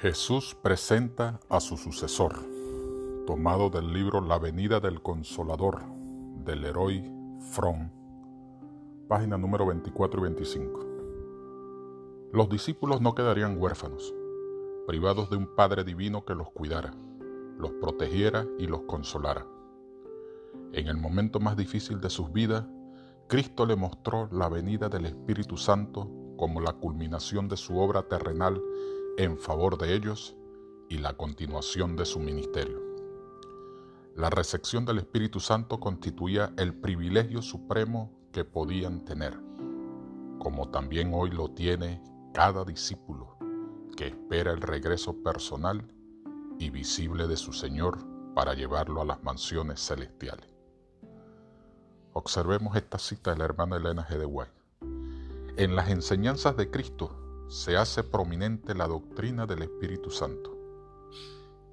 [0.00, 2.32] Jesús presenta a su sucesor,
[3.26, 5.82] tomado del libro La venida del consolador
[6.44, 7.02] del héroe
[7.50, 7.90] Fromm,
[9.08, 10.86] página número 24 y 25.
[12.32, 14.14] Los discípulos no quedarían huérfanos,
[14.86, 16.94] privados de un Padre divino que los cuidara,
[17.58, 19.48] los protegiera y los consolara.
[20.74, 22.64] En el momento más difícil de sus vidas,
[23.26, 28.62] Cristo le mostró la venida del Espíritu Santo como la culminación de su obra terrenal
[29.18, 30.36] en favor de ellos
[30.88, 32.80] y la continuación de su ministerio.
[34.14, 39.36] La recepción del Espíritu Santo constituía el privilegio supremo que podían tener,
[40.38, 42.00] como también hoy lo tiene
[42.32, 43.36] cada discípulo
[43.96, 45.82] que espera el regreso personal
[46.60, 47.98] y visible de su Señor
[48.36, 50.48] para llevarlo a las mansiones celestiales.
[52.12, 54.16] Observemos esta cita de la hermana Elena G.
[54.16, 54.46] de.
[55.56, 60.54] En las enseñanzas de Cristo se hace prominente la doctrina del Espíritu Santo.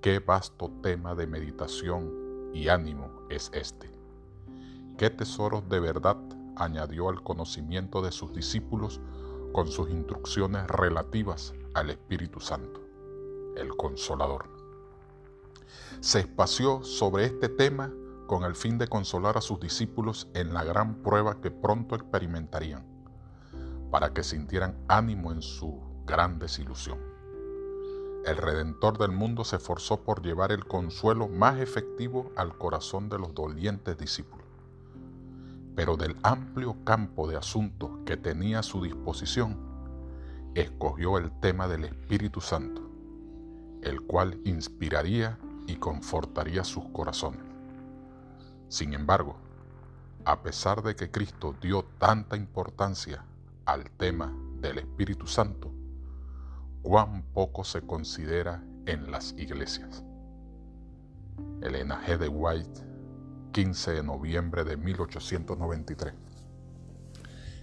[0.00, 3.88] Qué vasto tema de meditación y ánimo es este.
[4.98, 6.16] Qué tesoros de verdad
[6.56, 9.00] añadió al conocimiento de sus discípulos
[9.52, 12.80] con sus instrucciones relativas al Espíritu Santo,
[13.56, 14.46] el Consolador.
[16.00, 17.92] Se espació sobre este tema
[18.26, 22.89] con el fin de consolar a sus discípulos en la gran prueba que pronto experimentarían
[23.90, 26.98] para que sintieran ánimo en su gran desilusión.
[28.24, 33.18] El Redentor del mundo se esforzó por llevar el consuelo más efectivo al corazón de
[33.18, 34.46] los dolientes discípulos.
[35.74, 39.56] Pero del amplio campo de asuntos que tenía a su disposición,
[40.54, 42.82] escogió el tema del Espíritu Santo,
[43.82, 47.42] el cual inspiraría y confortaría sus corazones.
[48.68, 49.36] Sin embargo,
[50.26, 53.24] a pesar de que Cristo dio tanta importancia
[53.70, 55.70] al tema del Espíritu Santo,
[56.82, 60.02] cuán poco se considera en las iglesias.
[61.62, 62.18] Elena G.
[62.18, 62.80] de White,
[63.52, 66.12] 15 de noviembre de 1893.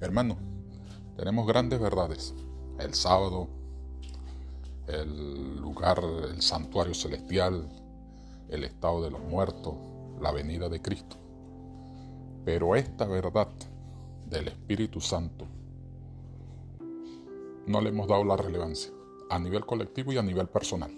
[0.00, 0.38] Hermano,
[1.16, 2.34] tenemos grandes verdades.
[2.80, 3.48] El sábado,
[4.88, 7.68] el lugar, el santuario celestial,
[8.48, 9.76] el estado de los muertos,
[10.20, 11.16] la venida de Cristo.
[12.44, 13.46] Pero esta verdad
[14.26, 15.61] del Espíritu Santo
[17.66, 18.92] no le hemos dado la relevancia
[19.30, 20.90] a nivel colectivo y a nivel personal.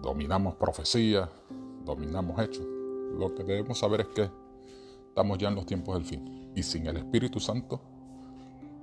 [0.00, 1.28] Dominamos profecía,
[1.84, 2.66] dominamos hechos.
[3.18, 4.30] Lo que debemos saber es que
[5.08, 6.50] estamos ya en los tiempos del fin.
[6.54, 7.80] Y sin el Espíritu Santo,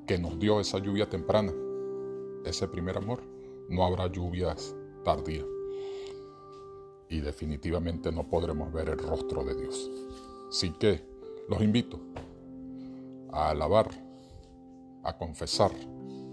[0.05, 1.51] que nos dio esa lluvia temprana,
[2.45, 3.23] ese primer amor,
[3.69, 5.45] no habrá lluvias tardías.
[7.09, 9.89] Y definitivamente no podremos ver el rostro de Dios.
[10.49, 11.03] Así que
[11.49, 11.99] los invito
[13.31, 14.06] a alabar
[15.07, 15.71] a confesar,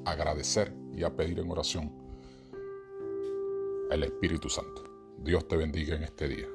[0.04, 1.92] a agradecer y a pedir en oración
[3.90, 4.82] el Espíritu Santo.
[5.18, 6.48] Dios te bendiga en este día.